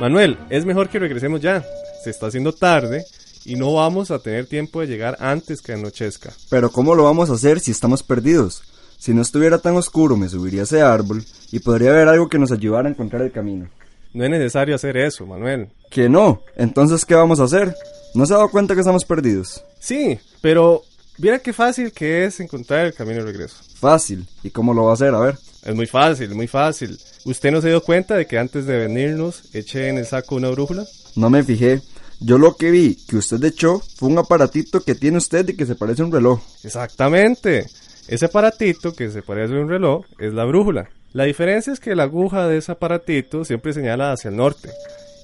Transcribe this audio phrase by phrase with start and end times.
[0.00, 1.64] Manuel, es mejor que regresemos ya.
[2.04, 3.04] Se está haciendo tarde
[3.44, 6.32] y no vamos a tener tiempo de llegar antes que anochezca.
[6.48, 8.62] Pero ¿cómo lo vamos a hacer si estamos perdidos?
[8.96, 12.38] Si no estuviera tan oscuro me subiría a ese árbol y podría haber algo que
[12.38, 13.68] nos ayudara a encontrar el camino.
[14.14, 15.68] No es necesario hacer eso, Manuel.
[15.90, 16.42] ¿Que no?
[16.56, 17.74] Entonces, ¿qué vamos a hacer?
[18.14, 19.64] ¿No se ha dado cuenta que estamos perdidos?
[19.80, 20.82] Sí, pero
[21.18, 23.56] mira qué fácil que es encontrar el camino de regreso.
[23.74, 24.28] Fácil.
[24.44, 25.12] ¿Y cómo lo va a hacer?
[25.14, 25.38] A ver.
[25.64, 26.98] Es muy fácil, muy fácil.
[27.24, 30.50] ¿Usted no se dio cuenta de que antes de venirnos eché en el saco una
[30.50, 30.86] brújula?
[31.16, 31.82] No me fijé.
[32.20, 35.66] Yo lo que vi que usted echó fue un aparatito que tiene usted y que
[35.66, 36.40] se parece a un reloj.
[36.64, 37.66] Exactamente.
[38.08, 40.88] Ese aparatito que se parece a un reloj es la brújula.
[41.12, 44.70] La diferencia es que la aguja de ese aparatito siempre señala hacia el norte.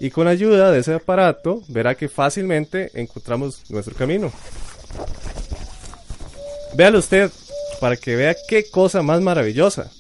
[0.01, 4.33] Y con ayuda de ese aparato verá que fácilmente encontramos nuestro camino.
[6.75, 7.31] Véalo usted
[7.81, 9.91] para que vea qué cosa más maravillosa.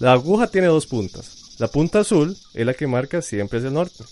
[0.00, 1.56] La aguja tiene dos puntas.
[1.58, 4.02] La punta azul es la que marca siempre hacia el norte.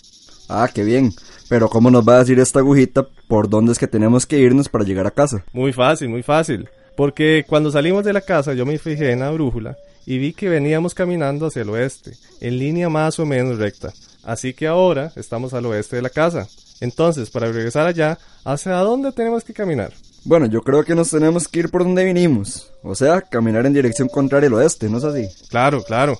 [0.46, 1.14] Ah, qué bien.
[1.48, 4.68] Pero ¿cómo nos va a decir esta agujita por dónde es que tenemos que irnos
[4.68, 5.46] para llegar a casa?
[5.54, 6.68] Muy fácil, muy fácil.
[6.94, 10.50] Porque cuando salimos de la casa yo me fijé en la brújula y vi que
[10.50, 12.12] veníamos caminando hacia el oeste,
[12.42, 13.90] en línea más o menos recta.
[14.24, 16.48] Así que ahora estamos al oeste de la casa.
[16.80, 19.92] Entonces, para regresar allá, ¿hacia dónde tenemos que caminar?
[20.24, 22.70] Bueno, yo creo que nos tenemos que ir por donde vinimos.
[22.82, 25.28] O sea, caminar en dirección contraria al oeste, ¿no es así?
[25.48, 26.18] Claro, claro.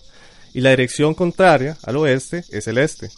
[0.55, 3.11] Y la dirección contraria al oeste es el este.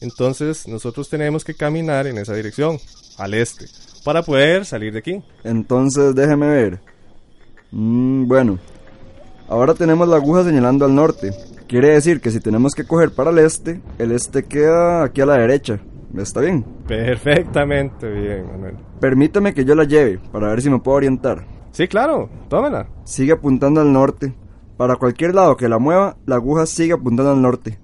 [0.00, 2.78] Entonces nosotros tenemos que caminar en esa dirección,
[3.16, 3.66] al este,
[4.04, 5.22] para poder salir de aquí.
[5.44, 6.80] Entonces déjeme ver.
[7.70, 8.58] Mm, bueno,
[9.48, 11.32] ahora tenemos la aguja señalando al norte.
[11.66, 15.26] Quiere decir que si tenemos que coger para el este, el este queda aquí a
[15.26, 15.80] la derecha.
[16.16, 16.64] ¿Está bien?
[16.86, 18.76] Perfectamente bien, Manuel.
[19.00, 21.44] Permítame que yo la lleve para ver si me puedo orientar.
[21.72, 22.88] Sí, claro, tómela.
[23.04, 24.32] Sigue apuntando al norte.
[24.76, 27.78] Para cualquier lado que la mueva, la aguja sigue apuntando al norte.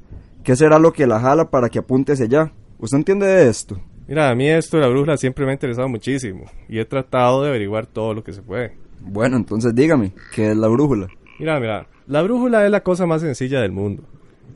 [0.45, 2.53] ¿Qué será lo que la jala para que apunte hacia allá?
[2.79, 3.79] ¿Usted entiende de esto?
[4.09, 7.43] Mira, a mí esto de la brújula siempre me ha interesado muchísimo y he tratado
[7.43, 8.77] de averiguar todo lo que se puede.
[9.01, 11.09] Bueno, entonces dígame, ¿qué es la brújula?
[11.39, 14.03] Mira, mira, la brújula es la cosa más sencilla del mundo.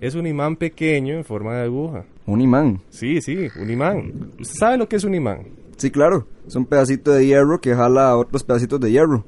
[0.00, 2.04] Es un imán pequeño en forma de aguja.
[2.26, 2.80] ¿Un imán?
[2.90, 4.30] Sí, sí, un imán.
[4.40, 5.46] ¿Usted sabe lo que es un imán?
[5.76, 6.26] Sí, claro.
[6.46, 9.24] Es un pedacito de hierro que jala a otros pedacitos de hierro.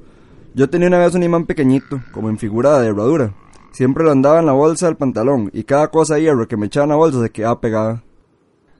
[0.53, 3.33] Yo tenía una vez un imán pequeñito, como en figura de herradura.
[3.71, 6.65] Siempre lo andaba en la bolsa del pantalón y cada cosa de hierro que me
[6.65, 8.03] echaba en la bolsa se quedaba pegada.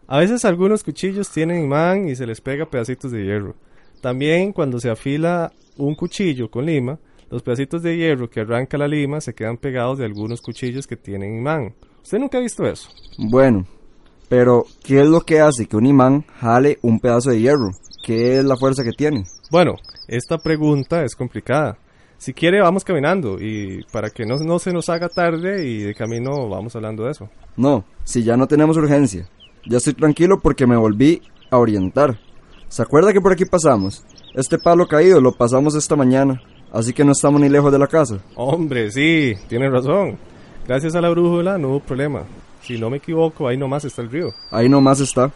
[0.08, 3.56] A veces algunos cuchillos tienen imán y se les pega pedacitos de hierro.
[4.02, 6.98] También cuando se afila un cuchillo con lima,
[7.30, 10.96] los pedacitos de hierro que arranca la lima se quedan pegados de algunos cuchillos que
[10.96, 11.74] tienen imán.
[12.02, 12.90] ¿Usted nunca ha visto eso?
[13.18, 13.66] Bueno,
[14.30, 17.72] pero ¿qué es lo que hace que un imán jale un pedazo de hierro?
[18.04, 19.26] ¿Qué es la fuerza que tiene?
[19.52, 19.76] Bueno,
[20.08, 21.78] esta pregunta es complicada.
[22.18, 25.94] Si quiere, vamos caminando y para que no, no se nos haga tarde y de
[25.94, 27.30] camino vamos hablando de eso.
[27.56, 29.30] No, si ya no tenemos urgencia.
[29.66, 31.22] Ya estoy tranquilo porque me volví
[31.52, 32.20] a orientar.
[32.70, 34.04] ¿Se acuerda que por aquí pasamos?
[34.34, 36.42] Este palo caído lo pasamos esta mañana,
[36.72, 38.20] así que no estamos ni lejos de la casa.
[38.36, 40.18] Hombre, sí, tiene razón.
[40.68, 42.24] Gracias a la brújula no hubo problema.
[42.62, 44.34] Si no me equivoco, ahí nomás está el río.
[44.52, 45.32] Ahí nomás está.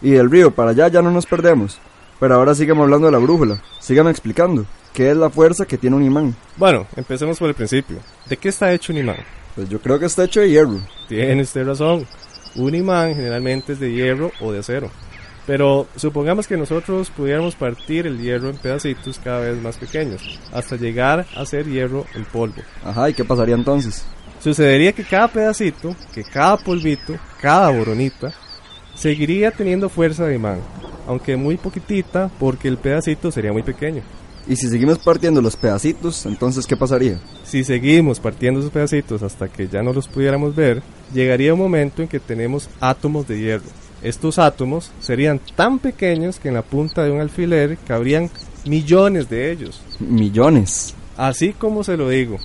[0.00, 1.78] Y del río para allá ya no nos perdemos.
[2.20, 3.62] Pero ahora sigamos hablando de la brújula.
[3.80, 4.64] Sígame explicando.
[4.94, 6.34] ¿Qué es la fuerza que tiene un imán?
[6.56, 7.98] Bueno, empecemos por el principio.
[8.28, 9.18] ¿De qué está hecho un imán?
[9.54, 10.80] Pues yo creo que está hecho de hierro.
[11.08, 12.06] Tiene usted razón.
[12.54, 14.90] Un imán generalmente es de hierro o de acero.
[15.46, 20.76] Pero supongamos que nosotros pudiéramos partir el hierro en pedacitos cada vez más pequeños, hasta
[20.76, 22.62] llegar a ser hierro en polvo.
[22.84, 24.04] Ajá, ¿y qué pasaría entonces?
[24.40, 28.34] Sucedería que cada pedacito, que cada polvito, cada boronita,
[28.94, 30.58] seguiría teniendo fuerza de imán,
[31.06, 34.02] aunque muy poquitita porque el pedacito sería muy pequeño.
[34.48, 37.20] Y si seguimos partiendo los pedacitos, entonces ¿qué pasaría?
[37.44, 40.82] Si seguimos partiendo esos pedacitos hasta que ya no los pudiéramos ver,
[41.12, 43.85] llegaría un momento en que tenemos átomos de hierro.
[44.02, 48.30] Estos átomos serían tan pequeños que en la punta de un alfiler cabrían
[48.66, 49.80] millones de ellos.
[50.00, 50.94] Millones.
[51.16, 52.36] Así como se lo digo,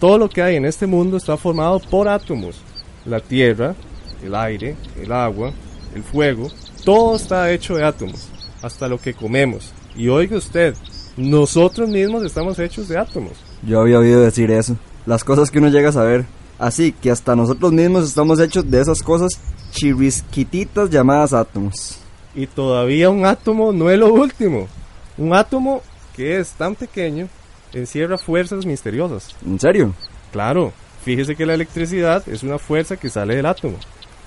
[0.00, 2.60] todo lo que hay en este mundo está formado por átomos.
[3.04, 3.74] La tierra,
[4.22, 5.52] el aire, el agua,
[5.94, 6.50] el fuego,
[6.84, 8.28] todo está hecho de átomos,
[8.62, 9.72] hasta lo que comemos.
[9.96, 10.74] Y oiga usted,
[11.16, 13.32] nosotros mismos estamos hechos de átomos.
[13.62, 14.76] Yo había oído decir eso.
[15.06, 16.26] Las cosas que uno llega a saber.
[16.58, 21.98] Así que hasta nosotros mismos estamos hechos de esas cosas chirisquititas llamadas átomos.
[22.34, 24.68] Y todavía un átomo no es lo último.
[25.16, 25.82] Un átomo
[26.14, 27.28] que es tan pequeño
[27.72, 29.34] encierra fuerzas misteriosas.
[29.44, 29.94] ¿En serio?
[30.32, 30.72] Claro,
[31.04, 33.78] fíjese que la electricidad es una fuerza que sale del átomo.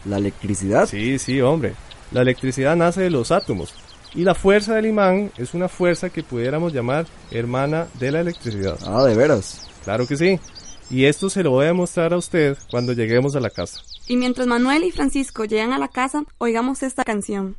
[0.05, 0.87] ¿La electricidad?
[0.87, 1.73] Sí, sí, hombre.
[2.11, 3.73] La electricidad nace de los átomos.
[4.13, 8.77] Y la fuerza del imán es una fuerza que pudiéramos llamar hermana de la electricidad.
[8.85, 9.69] Ah, de veras.
[9.85, 10.39] Claro que sí.
[10.91, 13.81] Y esto se lo voy a mostrar a usted cuando lleguemos a la casa.
[14.07, 17.55] Y mientras Manuel y Francisco llegan a la casa, oigamos esta canción.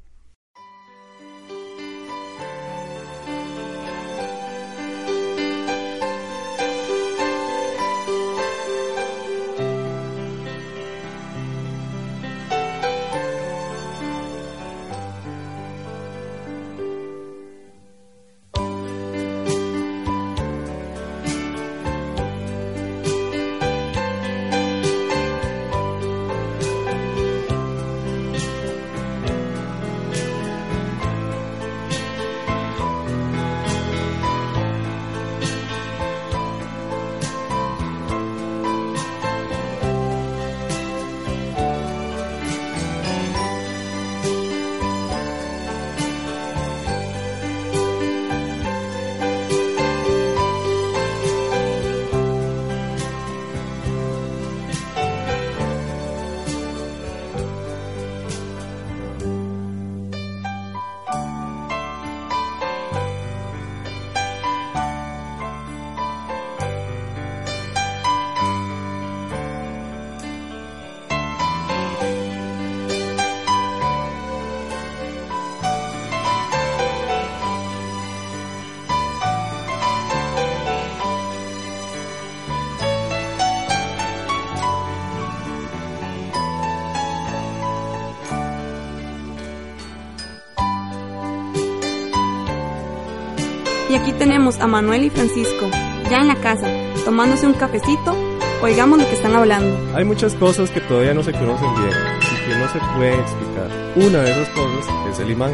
[94.02, 95.70] Aquí tenemos a Manuel y Francisco,
[96.10, 96.66] ya en la casa,
[97.04, 98.16] tomándose un cafecito.
[98.60, 99.76] Oigamos lo que están hablando.
[99.96, 101.90] Hay muchas cosas que todavía no se conocen bien
[102.20, 103.68] y que no se pueden explicar.
[103.96, 105.52] Una de esas cosas es el imán.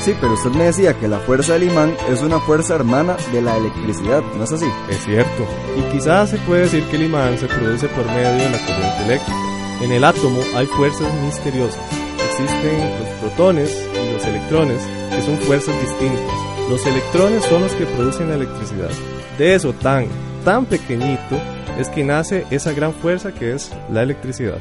[0.00, 3.42] Sí, pero usted me decía que la fuerza del imán es una fuerza hermana de
[3.42, 4.66] la electricidad, ¿no es así?
[4.90, 5.46] Es cierto.
[5.76, 9.04] Y quizás se puede decir que el imán se produce por medio de la corriente
[9.04, 9.38] eléctrica.
[9.82, 11.80] En el átomo hay fuerzas misteriosas.
[12.24, 16.51] Existen los protones y los electrones, que son fuerzas distintas.
[16.72, 18.88] Los electrones son los que producen la electricidad.
[19.36, 20.06] De eso tan,
[20.42, 21.38] tan pequeñito
[21.78, 24.56] es que nace esa gran fuerza que es la electricidad.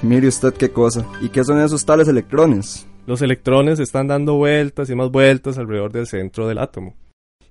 [0.00, 1.04] Mire usted qué cosa.
[1.20, 2.86] ¿Y qué son esos tales electrones?
[3.06, 6.94] Los electrones están dando vueltas y más vueltas alrededor del centro del átomo.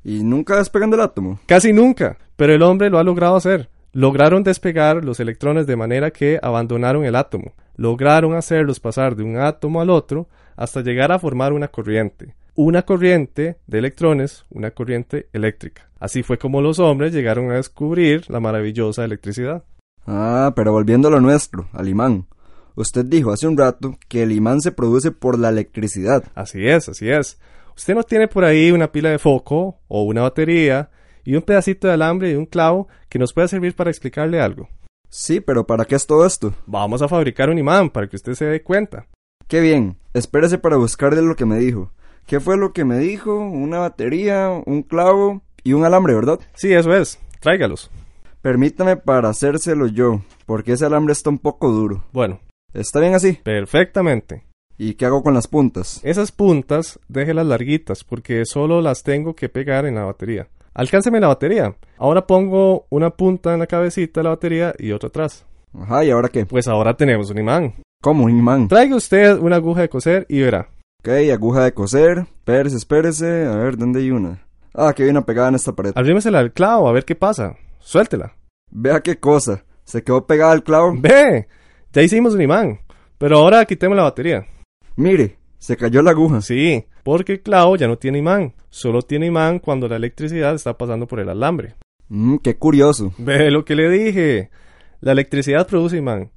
[0.03, 1.39] ¿Y nunca despegan del átomo?
[1.45, 3.69] Casi nunca, pero el hombre lo ha logrado hacer.
[3.93, 7.53] Lograron despegar los electrones de manera que abandonaron el átomo.
[7.75, 12.33] Lograron hacerlos pasar de un átomo al otro hasta llegar a formar una corriente.
[12.61, 15.89] Una corriente de electrones, una corriente eléctrica.
[15.97, 19.63] Así fue como los hombres llegaron a descubrir la maravillosa electricidad.
[20.05, 22.27] Ah, pero volviendo a lo nuestro, al imán.
[22.75, 26.25] Usted dijo hace un rato que el imán se produce por la electricidad.
[26.35, 27.39] Así es, así es.
[27.77, 30.89] Usted no tiene por ahí una pila de foco o una batería
[31.23, 34.67] y un pedacito de alambre y un clavo que nos pueda servir para explicarle algo.
[35.07, 36.53] Sí, pero ¿para qué es todo esto?
[36.65, 39.07] Vamos a fabricar un imán para que usted se dé cuenta.
[39.47, 41.93] Qué bien, espérese para buscarle lo que me dijo.
[42.29, 43.33] ¿Qué fue lo que me dijo?
[43.39, 46.39] Una batería, un clavo y un alambre, ¿verdad?
[46.53, 47.17] Sí, eso es.
[47.39, 47.89] Tráigalos.
[48.43, 52.03] Permítame para hacérselo yo, porque ese alambre está un poco duro.
[52.13, 52.39] Bueno,
[52.71, 53.33] ¿Está bien así?
[53.33, 54.43] perfectamente.
[54.77, 56.01] ¿Y qué hago con las puntas?
[56.03, 60.49] Esas puntas, déjelas larguitas, porque solo las tengo que pegar en la batería.
[60.75, 61.73] Alcánceme la batería.
[61.97, 65.47] Ahora pongo una punta en la cabecita de la batería y otra atrás.
[65.73, 66.45] Ajá, ¿y ahora qué?
[66.45, 67.73] Pues ahora tenemos un imán.
[68.03, 68.67] ¿Cómo, un imán?
[68.67, 70.69] Traiga usted una aguja de coser y verá.
[70.99, 72.19] Ok, aguja de coser.
[72.19, 73.45] Espérese, espérese.
[73.45, 74.43] A ver, ¿dónde hay una?
[74.73, 75.93] Ah, que viene pegada en esta pared.
[75.95, 77.55] Arrímesela al clavo a ver qué pasa.
[77.79, 78.35] Suéltela.
[78.69, 79.63] Vea qué cosa.
[79.85, 80.93] Se quedó pegada al clavo.
[80.99, 81.47] Ve,
[81.93, 82.81] ya hicimos un imán.
[83.17, 84.45] Pero ahora quitemos la batería.
[84.97, 86.41] Mire, se cayó la aguja.
[86.41, 88.53] Sí, porque el clavo ya no tiene imán.
[88.69, 91.75] Solo tiene imán cuando la electricidad está pasando por el alambre.
[92.09, 93.13] Mmm, qué curioso.
[93.17, 94.49] Ve lo que le dije.
[94.99, 96.31] La electricidad produce imán.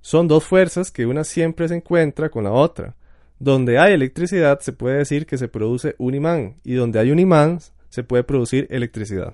[0.00, 2.94] Son dos fuerzas que una siempre se encuentra con la otra.
[3.40, 7.18] Donde hay electricidad se puede decir que se produce un imán y donde hay un
[7.18, 9.32] imán se puede producir electricidad.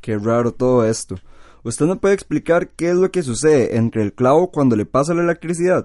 [0.00, 1.16] Qué raro todo esto.
[1.62, 5.12] ¿Usted me puede explicar qué es lo que sucede entre el clavo cuando le pasa
[5.12, 5.84] la electricidad?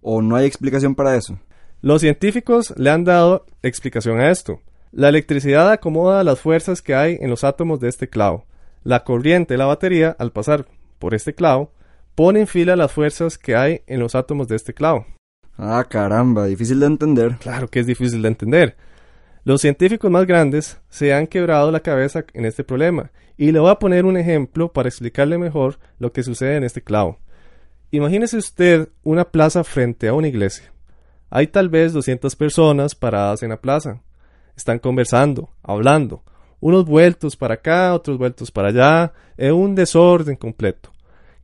[0.00, 1.38] ¿O no hay explicación para eso?
[1.82, 4.60] Los científicos le han dado explicación a esto.
[4.90, 8.44] La electricidad acomoda las fuerzas que hay en los átomos de este clavo.
[8.82, 10.66] La corriente de la batería, al pasar
[10.98, 11.70] por este clavo,
[12.16, 15.06] pone en fila las fuerzas que hay en los átomos de este clavo.
[15.58, 17.36] Ah, caramba, difícil de entender.
[17.38, 18.76] Claro que es difícil de entender.
[19.44, 23.70] Los científicos más grandes se han quebrado la cabeza en este problema, y le voy
[23.70, 27.18] a poner un ejemplo para explicarle mejor lo que sucede en este clavo.
[27.90, 30.72] Imagínese usted una plaza frente a una iglesia.
[31.30, 34.02] Hay tal vez 200 personas paradas en la plaza.
[34.56, 36.22] Están conversando, hablando,
[36.60, 40.90] unos vueltos para acá, otros vueltos para allá, en un desorden completo.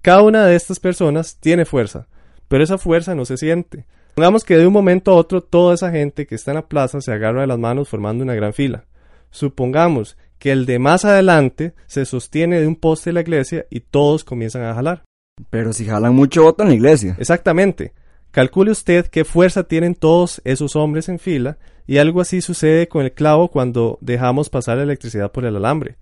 [0.01, 2.09] Cada una de estas personas tiene fuerza,
[2.49, 3.87] pero esa fuerza no se siente.
[4.15, 7.01] Pongamos que de un momento a otro toda esa gente que está en la plaza
[7.01, 8.85] se agarra de las manos formando una gran fila.
[9.31, 13.81] Supongamos que el de más adelante se sostiene de un poste de la iglesia y
[13.81, 15.05] todos comienzan a jalar.
[15.49, 17.17] Pero si jalan mucho voto en la iglesia.
[17.19, 17.95] Exactamente.
[18.33, 23.05] Calcule usted qué fuerza tienen todos esos hombres en fila y algo así sucede con
[23.05, 25.97] el clavo cuando dejamos pasar la electricidad por el alambre.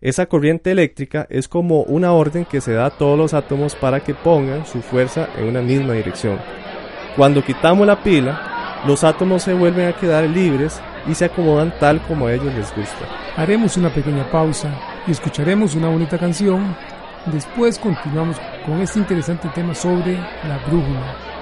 [0.00, 4.00] Esa corriente eléctrica es como una orden que se da a todos los átomos para
[4.00, 6.38] que pongan su fuerza en una misma dirección.
[7.16, 12.00] Cuando quitamos la pila, los átomos se vuelven a quedar libres y se acomodan tal
[12.02, 13.06] como a ellos les gusta.
[13.36, 14.70] Haremos una pequeña pausa
[15.06, 16.76] y escucharemos una bonita canción.
[17.26, 21.37] Después continuamos con este interesante tema sobre la brújula.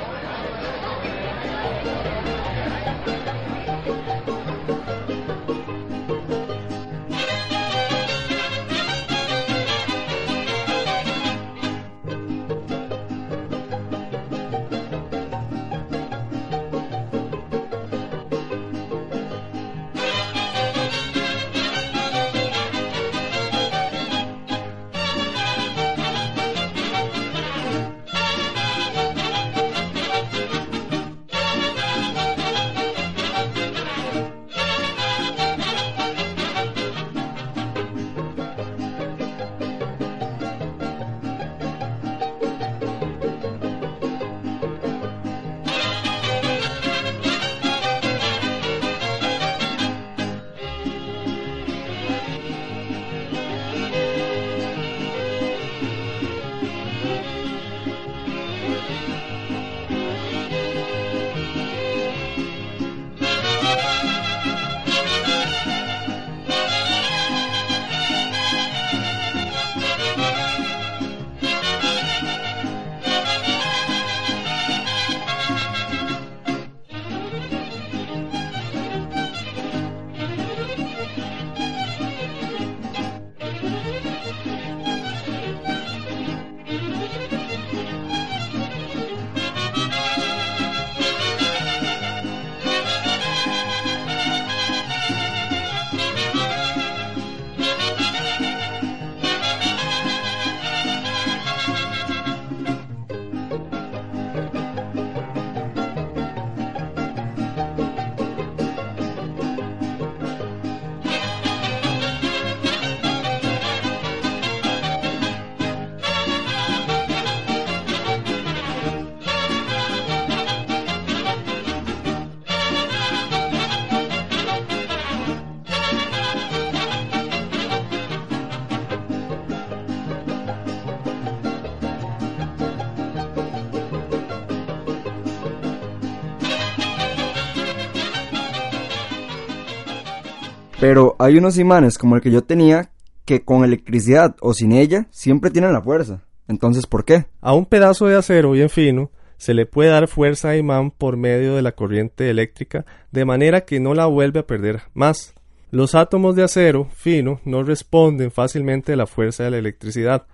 [140.88, 142.90] Pero hay unos imanes como el que yo tenía
[143.24, 146.22] que con electricidad o sin ella siempre tienen la fuerza.
[146.46, 147.26] Entonces, ¿por qué?
[147.40, 151.16] A un pedazo de acero bien fino se le puede dar fuerza a imán por
[151.16, 155.34] medio de la corriente eléctrica de manera que no la vuelve a perder más.
[155.72, 160.28] Los átomos de acero fino no responden fácilmente a la fuerza de la electricidad.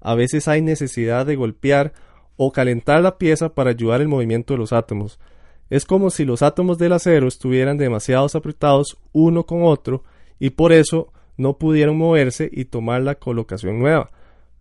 [0.00, 1.94] A veces hay necesidad de golpear
[2.36, 5.18] o calentar la pieza para ayudar el movimiento de los átomos.
[5.68, 10.04] Es como si los átomos del acero estuvieran demasiado apretados uno con otro
[10.38, 14.10] y por eso no pudieron moverse y tomar la colocación nueva.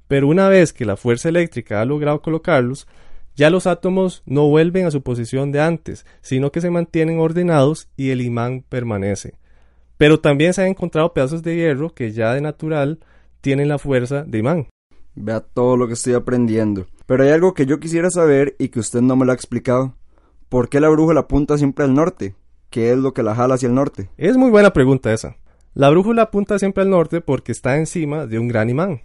[0.08, 2.88] Pero una vez que la fuerza eléctrica ha logrado colocarlos,
[3.36, 7.90] ya los átomos no vuelven a su posición de antes, sino que se mantienen ordenados
[7.98, 9.36] y el imán permanece.
[9.98, 13.00] Pero también se han encontrado pedazos de hierro que ya de natural
[13.42, 14.68] tienen la fuerza de imán.
[15.16, 16.88] Vea todo lo que estoy aprendiendo.
[17.06, 19.96] Pero hay algo que yo quisiera saber y que usted no me lo ha explicado.
[20.56, 22.34] ¿Por qué la brújula apunta siempre al norte?
[22.70, 24.08] ¿Qué es lo que la jala hacia el norte?
[24.16, 25.36] Es muy buena pregunta esa.
[25.74, 29.02] La brújula apunta siempre al norte porque está encima de un gran imán.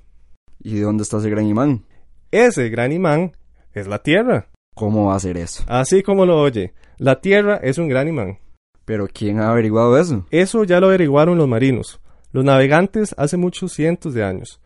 [0.61, 1.85] ¿Y de dónde está ese gran imán?
[2.31, 3.33] Ese gran imán
[3.73, 4.47] es la Tierra.
[4.77, 5.65] ¿Cómo va a ser eso?
[5.67, 8.39] Así como lo oye, la Tierra es un gran imán.
[8.85, 10.27] ¿Pero quién ha averiguado eso?
[10.31, 14.61] Eso ya lo averiguaron los marinos, los navegantes hace muchos cientos de años.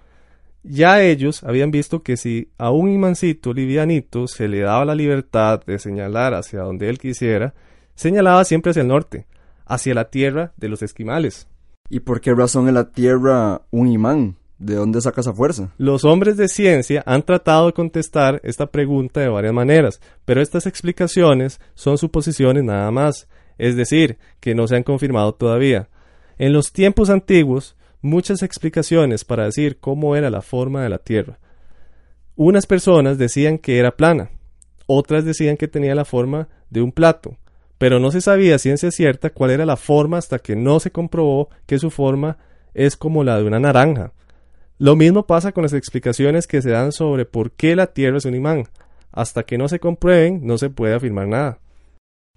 [0.67, 5.63] Ya ellos habían visto que si a un imancito livianito se le daba la libertad
[5.67, 7.53] de señalar hacia donde él quisiera,
[7.95, 9.27] señalaba siempre hacia el norte,
[9.67, 11.47] hacia la tierra de los esquimales.
[11.91, 14.37] ¿Y por qué razón en la Tierra un imán?
[14.59, 15.75] ¿De dónde saca esa fuerza?
[15.77, 20.67] Los hombres de ciencia han tratado de contestar esta pregunta de varias maneras, pero estas
[20.67, 25.89] explicaciones son suposiciones nada más, es decir, que no se han confirmado todavía.
[26.39, 31.39] En los tiempos antiguos, muchas explicaciones para decir cómo era la forma de la Tierra.
[32.37, 34.31] Unas personas decían que era plana,
[34.87, 37.39] otras decían que tenía la forma de un plato,
[37.79, 41.49] pero no se sabía ciencia cierta cuál era la forma hasta que no se comprobó
[41.67, 42.37] que su forma
[42.75, 44.13] es como la de una naranja.
[44.79, 48.27] Lo mismo pasa con las explicaciones que se dan sobre por qué la Tierra es
[48.27, 48.69] un imán.
[49.13, 51.59] Hasta que no se comprueben, no se puede afirmar nada.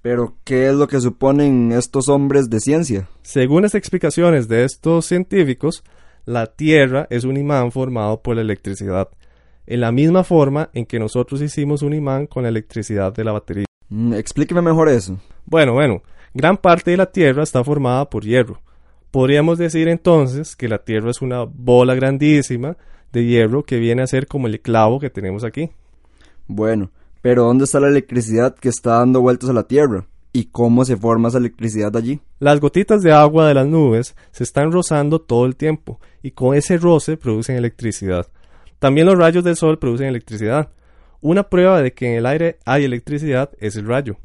[0.01, 3.09] Pero, ¿qué es lo que suponen estos hombres de ciencia?
[3.23, 5.83] Según las explicaciones de estos científicos,
[6.25, 9.09] la Tierra es un imán formado por la electricidad,
[9.65, 13.31] en la misma forma en que nosotros hicimos un imán con la electricidad de la
[13.31, 13.65] batería.
[13.89, 15.17] Mm, explíqueme mejor eso.
[15.45, 18.61] Bueno, bueno, gran parte de la Tierra está formada por hierro.
[19.09, 22.77] Podríamos decir entonces que la Tierra es una bola grandísima
[23.11, 25.71] de hierro que viene a ser como el clavo que tenemos aquí.
[26.45, 30.05] Bueno, pero ¿dónde está la electricidad que está dando vueltas a la Tierra?
[30.33, 32.19] ¿Y cómo se forma esa electricidad allí?
[32.39, 36.55] Las gotitas de agua de las nubes se están rozando todo el tiempo y con
[36.55, 38.27] ese roce producen electricidad.
[38.79, 40.69] También los rayos del sol producen electricidad.
[41.21, 44.17] Una prueba de que en el aire hay electricidad es el rayo.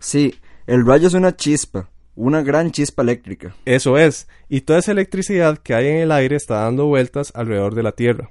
[0.00, 0.34] Sí,
[0.66, 3.54] el rayo es una chispa, una gran chispa eléctrica.
[3.64, 7.74] Eso es, y toda esa electricidad que hay en el aire está dando vueltas alrededor
[7.74, 8.30] de la Tierra.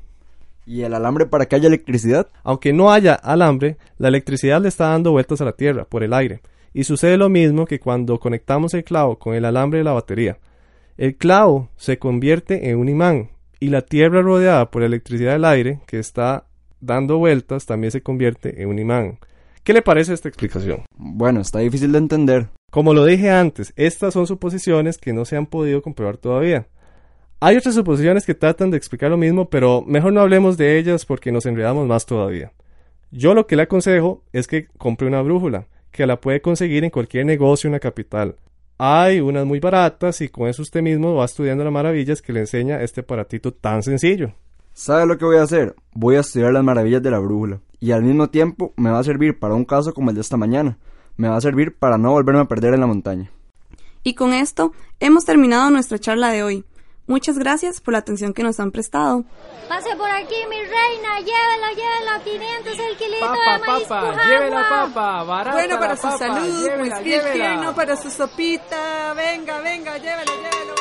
[0.69, 2.27] ¿Y el alambre para que haya electricidad?
[2.43, 6.13] Aunque no haya alambre, la electricidad le está dando vueltas a la Tierra por el
[6.13, 6.41] aire,
[6.75, 10.37] y sucede lo mismo que cuando conectamos el clavo con el alambre de la batería.
[10.95, 15.45] El clavo se convierte en un imán, y la Tierra rodeada por la electricidad del
[15.45, 16.45] aire, que está
[16.81, 19.17] dando vueltas, también se convierte en un imán.
[19.63, 20.83] ¿Qué le parece esta explicación?
[20.95, 22.49] Bueno, está difícil de entender.
[22.69, 26.67] Como lo dije antes, estas son suposiciones que no se han podido comprobar todavía.
[27.41, 31.05] Hay otras suposiciones que tratan de explicar lo mismo, pero mejor no hablemos de ellas
[31.05, 32.51] porque nos enredamos más todavía.
[33.11, 36.89] Yo lo que le aconsejo es que compre una brújula, que la puede conseguir en
[36.89, 38.35] cualquier negocio en la capital.
[38.77, 42.41] Hay unas muy baratas y con eso usted mismo va estudiando las maravillas que le
[42.41, 44.33] enseña este aparatito tan sencillo.
[44.73, 45.75] ¿Sabe lo que voy a hacer?
[45.93, 49.03] Voy a estudiar las maravillas de la brújula y al mismo tiempo me va a
[49.03, 50.77] servir para un caso como el de esta mañana.
[51.15, 53.31] Me va a servir para no volverme a perder en la montaña.
[54.03, 56.65] Y con esto hemos terminado nuestra charla de hoy.
[57.09, 59.23] Muchas gracias por la atención que nos han prestado.
[59.67, 64.25] Pase por aquí, mi reina, llévelo, llévelo, 500 el kilito Papa, de maíz papa, Pujagua.
[64.25, 67.75] llévela papa, barata Bueno para la su papa, salud, llévela, llévela.
[67.75, 69.13] para su sopita.
[69.15, 70.75] Venga, venga, llévelo, llévelo.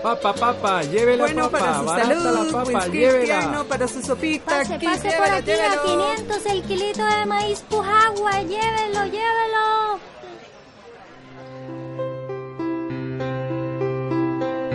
[0.01, 3.65] Papa, papa, llévela Bueno, papa, para su salud, la papa, llévela.
[3.69, 4.45] para su sopita.
[4.45, 5.65] Pase, aquí, pase por llévelo, aquí llévelo.
[5.65, 5.83] a
[6.15, 8.41] 500 el kilito de maíz pujagua.
[8.41, 9.99] Llévelo, llévelo.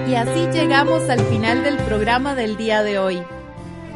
[0.06, 3.20] Y así llegamos al final del programa del día de hoy.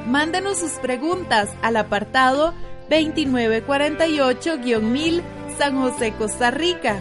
[0.06, 2.52] Mándenos sus preguntas al apartado
[2.90, 5.22] 2948-1000
[5.56, 7.00] San José, Costa Rica.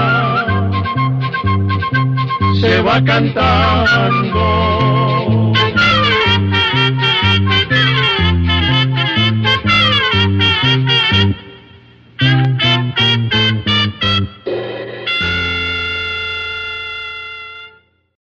[2.61, 4.41] se va cantando.